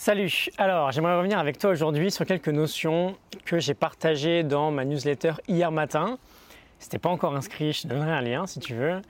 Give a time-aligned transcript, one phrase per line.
[0.00, 4.84] Salut, alors j'aimerais revenir avec toi aujourd'hui sur quelques notions que j'ai partagées dans ma
[4.84, 6.18] newsletter hier matin.
[6.78, 9.02] Si t'es pas encore inscrit, je te donnerai un lien si tu veux.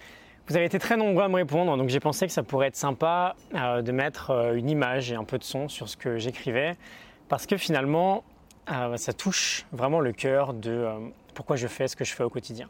[0.46, 2.76] Vous avez été très nombreux à me répondre, donc j'ai pensé que ça pourrait être
[2.76, 6.16] sympa euh, de mettre euh, une image et un peu de son sur ce que
[6.16, 6.74] j'écrivais,
[7.28, 8.24] parce que finalement,
[8.72, 10.86] euh, ça touche vraiment le cœur de
[11.34, 12.66] pourquoi je fais ce que je fais au quotidien.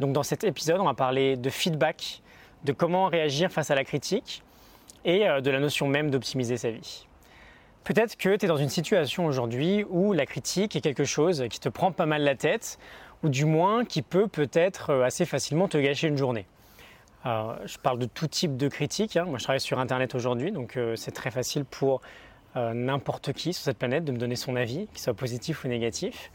[0.00, 2.22] Donc dans cet épisode, on va parler de feedback,
[2.64, 4.42] de comment réagir face à la critique
[5.04, 7.06] et de la notion même d'optimiser sa vie.
[7.84, 11.60] Peut-être que tu es dans une situation aujourd'hui où la critique est quelque chose qui
[11.60, 12.78] te prend pas mal la tête,
[13.22, 16.46] ou du moins qui peut peut-être euh, assez facilement te gâcher une journée.
[17.26, 19.16] Euh, je parle de tout type de critique.
[19.16, 19.24] Hein.
[19.24, 22.00] Moi, je travaille sur Internet aujourd'hui, donc euh, c'est très facile pour
[22.56, 26.32] n'importe qui sur cette planète de me donner son avis, qu'il soit positif ou négatif.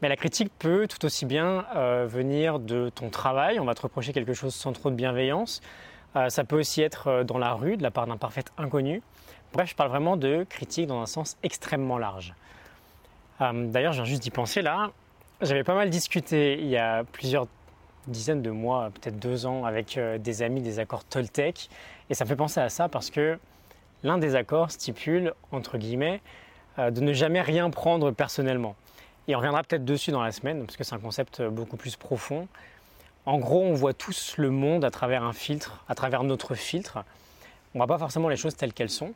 [0.00, 1.64] Mais la critique peut tout aussi bien
[2.06, 3.58] venir de ton travail.
[3.58, 5.60] On va te reprocher quelque chose sans trop de bienveillance.
[6.28, 9.02] ça peut aussi être dans la rue, de la part d'un parfait inconnu.
[9.52, 12.34] Bref, je parle vraiment de critique dans un sens extrêmement large.
[13.40, 14.90] Euh, d'ailleurs, je viens juste d'y penser là.
[15.40, 17.48] J'avais pas mal discuté il y a plusieurs
[18.06, 21.68] dizaines de mois, peut-être deux ans, avec euh, des amis des accords Toltec.
[22.10, 23.40] Et ça me fait penser à ça parce que
[24.04, 26.20] l'un des accords stipule, entre guillemets,
[26.78, 28.76] euh, de ne jamais rien prendre personnellement.
[29.26, 31.96] Et on reviendra peut-être dessus dans la semaine, parce que c'est un concept beaucoup plus
[31.96, 32.46] profond.
[33.26, 36.98] En gros, on voit tous le monde à travers un filtre, à travers notre filtre.
[37.74, 39.12] On ne voit pas forcément les choses telles qu'elles sont.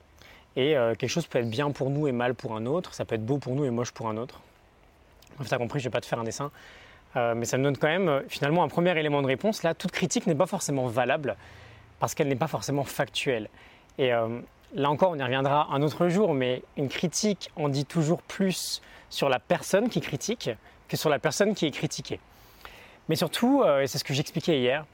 [0.57, 2.95] Et euh, quelque chose peut être bien pour nous et mal pour un autre.
[2.95, 4.41] Ça peut être beau pour nous et moche pour un autre.
[5.37, 6.51] Bref, as compris, je ne vais pas te faire un dessin.
[7.17, 9.63] Euh, mais ça me donne quand même euh, finalement un premier élément de réponse.
[9.63, 11.37] Là, toute critique n'est pas forcément valable
[11.99, 13.49] parce qu'elle n'est pas forcément factuelle.
[13.99, 18.21] Et là encore, on y reviendra un autre jour, mais une critique en dit toujours
[18.21, 20.51] plus sur la personne qui critique
[20.89, 22.19] que sur la personne qui est critiquée.
[23.09, 24.85] Mais surtout, et c'est ce que j'expliquais hier,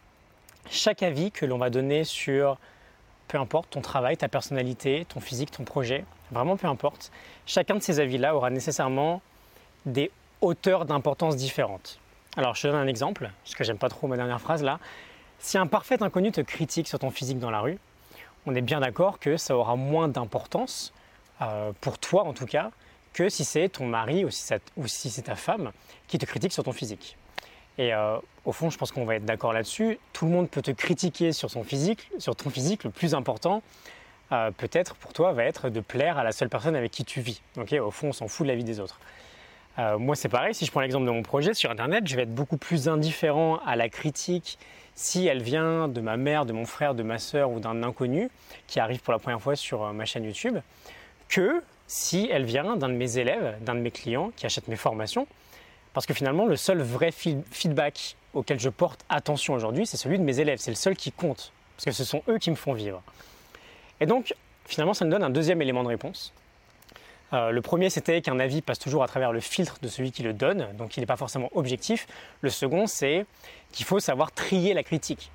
[0.71, 2.59] chaque avis que l'on va donner sur
[3.31, 7.13] peu importe ton travail, ta personnalité, ton physique, ton projet, vraiment peu importe,
[7.47, 9.23] chacun de ces avis-là aura nécessairement
[9.87, 12.01] des hauteurs d'importance différentes.
[12.37, 14.81] Alors je te donne un exemple, parce que j'aime pas trop ma dernière phrase là.
[15.39, 17.79] Si un parfait inconnu te critique sur ton physique dans la rue,
[18.47, 20.93] on est bien d'accord que ça aura moins d'importance,
[21.41, 22.73] euh, pour toi en tout cas,
[23.13, 25.71] que si c'est ton mari ou si c'est ta femme
[26.09, 27.17] qui te critique sur ton physique.
[27.81, 29.99] Et euh, au fond, je pense qu'on va être d'accord là-dessus.
[30.13, 32.85] Tout le monde peut te critiquer sur son physique, sur ton physique.
[32.85, 33.63] Le plus important,
[34.33, 37.23] euh, peut-être pour toi, va être de plaire à la seule personne avec qui tu
[37.23, 37.41] vis.
[37.57, 39.01] Ok, au fond, on s'en fout de la vie des autres.
[39.79, 40.55] Euh, moi, c'est pareil.
[40.55, 43.61] Si je prends l'exemple de mon projet sur Internet, je vais être beaucoup plus indifférent
[43.65, 44.59] à la critique
[44.95, 48.29] si elle vient de ma mère, de mon frère, de ma soeur ou d'un inconnu
[48.67, 50.59] qui arrive pour la première fois sur ma chaîne YouTube,
[51.31, 54.77] que si elle vient d'un de mes élèves, d'un de mes clients qui achète mes
[54.77, 55.27] formations
[55.93, 60.25] parce que finalement, le seul vrai feedback auquel je porte attention aujourd'hui, c'est celui de
[60.25, 60.59] mes élèves.
[60.59, 61.53] C'est le seul qui compte.
[61.77, 63.03] Parce que ce sont eux qui me font vivre.
[64.01, 64.35] Et donc,
[64.67, 66.33] finalement, ça me donne un deuxième élément de réponse.
[67.33, 70.23] Euh, le premier, c'était qu'un avis passe toujours à travers le filtre de celui qui
[70.23, 72.07] le donne, donc il n'est pas forcément objectif.
[72.41, 73.25] Le second, c'est
[73.73, 75.31] qu'il faut savoir trier la critique.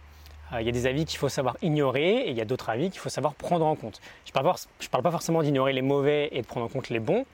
[0.52, 2.70] Euh, il y a des avis qu'il faut savoir ignorer et il y a d'autres
[2.70, 4.02] avis qu'il faut savoir prendre en compte.
[4.26, 4.54] Je ne parle,
[4.92, 7.26] parle, pas forcément d'ignorer les mauvais et de prendre en compte les bons,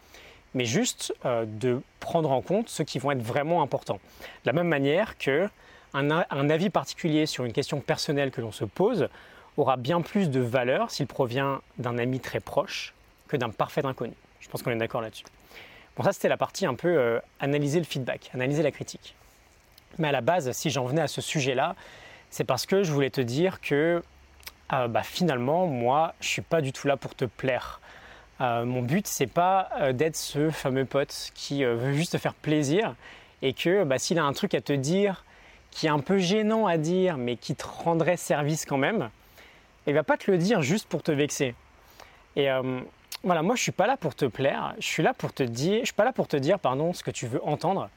[0.53, 3.99] mais juste euh, de prendre en compte ceux qui vont être vraiment importants.
[4.21, 5.49] De la même manière que
[5.93, 9.09] un, avis particulier sur une question personnelle que l'on se pose
[9.57, 12.93] aura bien plus de valeur s'il provient d'un ami très proche
[13.27, 14.13] que d'un parfait inconnu.
[14.39, 15.25] Je pense qu'on est d'accord là-dessus.
[15.97, 19.15] Bon, ça c'était la partie un peu euh, analyser le feedback, analyser la critique.
[19.97, 21.75] Mais à la base, si j'en venais à ce sujet-là,
[22.29, 24.01] c'est parce que je voulais te dire que
[24.73, 27.81] euh, bah, finalement, moi, je suis pas du tout là pour te plaire.
[28.41, 32.17] Euh, mon but, c'est pas euh, d'être ce fameux pote qui euh, veut juste te
[32.17, 32.95] faire plaisir
[33.43, 35.25] et que bah, s'il a un truc à te dire
[35.69, 39.09] qui est un peu gênant à dire mais qui te rendrait service quand même,
[39.85, 41.53] il va pas te le dire juste pour te vexer.
[42.35, 42.47] Et
[43.23, 45.79] voilà, moi je suis pas là pour te plaire, je suis là pour te dire,
[45.81, 47.89] je suis pas là pour te dire pardon ce que tu veux entendre.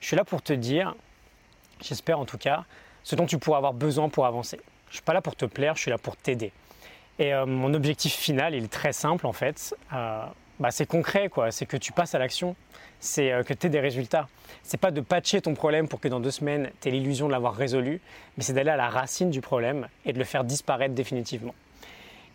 [0.00, 0.94] Je suis là pour te dire,
[1.82, 2.64] j'espère en tout cas,
[3.02, 4.60] ce dont tu pourras avoir besoin pour avancer.
[4.88, 6.52] Je suis pas là pour te plaire, je suis là pour t'aider.
[7.18, 9.74] Et euh, mon objectif final, il est très simple en fait.
[9.92, 10.24] Euh,
[10.60, 12.56] bah, c'est concret quoi, c'est que tu passes à l'action,
[13.00, 14.28] c'est euh, que tu aies des résultats.
[14.62, 17.32] C'est pas de patcher ton problème pour que dans deux semaines tu aies l'illusion de
[17.32, 18.00] l'avoir résolu,
[18.36, 21.54] mais c'est d'aller à la racine du problème et de le faire disparaître définitivement.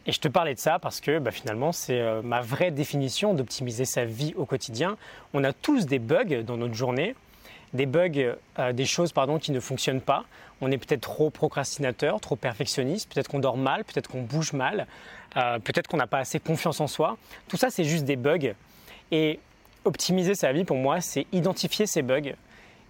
[0.08, 3.86] Et je te parlais de ça parce que bah, finalement c'est ma vraie définition d'optimiser
[3.86, 4.98] sa vie au quotidien.
[5.34, 7.16] On a tous des bugs dans notre journée,
[7.74, 10.26] des bugs, euh, des choses pardon, qui ne fonctionnent pas.
[10.62, 14.88] On est peut-être trop procrastinateur, trop perfectionniste, peut-être qu'on dort mal, peut-être qu'on bouge mal,
[15.38, 17.18] euh, peut-être qu'on n'a pas assez confiance en soi.
[17.48, 18.54] Tout ça, c'est juste des bugs.
[19.12, 19.40] Et
[19.86, 22.34] optimiser sa vie, pour moi, c'est identifier ces bugs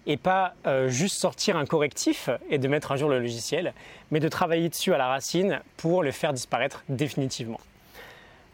[0.04, 3.72] et pas euh, juste sortir un correctif et de mettre à jour le logiciel,
[4.10, 7.60] mais de travailler dessus à la racine pour le faire disparaître définitivement.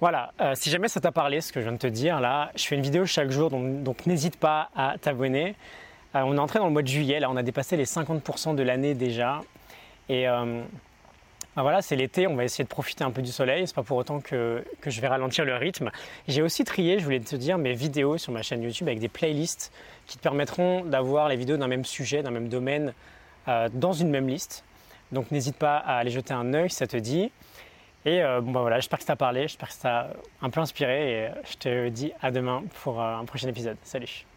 [0.00, 2.64] Voilà, si jamais ça t'a parlé, ce que je viens de te dire là, je
[2.64, 5.56] fais une vidéo chaque jour, donc, n'hésite pas à t'abonner.
[6.14, 8.54] Euh, on est entré dans le mois de juillet, là on a dépassé les 50%
[8.54, 9.40] de l'année déjà.
[10.08, 10.62] Et euh,
[11.54, 13.82] ben voilà, c'est l'été, on va essayer de profiter un peu du soleil, c'est pas
[13.82, 15.90] pour autant que, que je vais ralentir le rythme.
[16.26, 19.08] J'ai aussi trié, je voulais te dire, mes vidéos sur ma chaîne YouTube avec des
[19.08, 19.72] playlists
[20.06, 22.94] qui te permettront d'avoir les vidéos d'un même sujet, d'un même domaine,
[23.72, 24.64] dans une même liste.
[25.12, 27.30] Donc n'hésite pas à aller jeter un œil ça te dit.
[28.04, 30.50] Et euh, bon, bah voilà, j'espère que ça t'a parlé, j'espère que ça t'a un
[30.50, 33.76] peu inspiré et je te dis à demain pour euh, un prochain épisode.
[33.82, 34.27] Salut